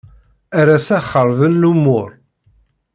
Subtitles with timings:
[0.59, 2.11] Ar assa xerben lumuṛ.